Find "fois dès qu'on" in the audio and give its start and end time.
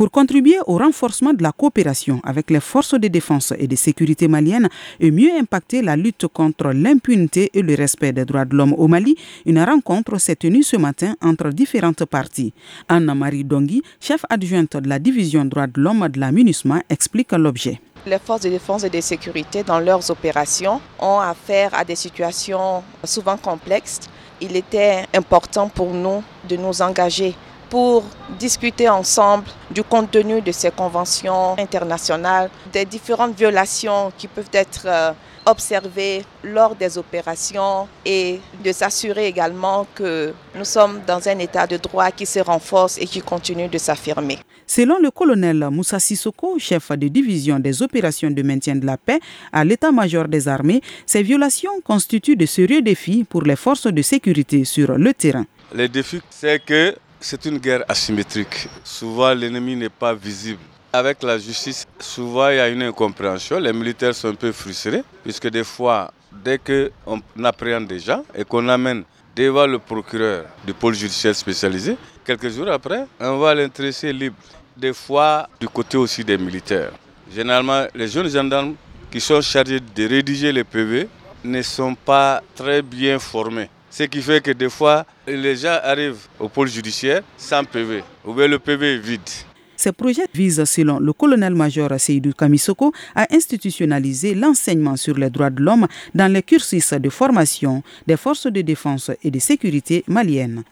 65.62-67.20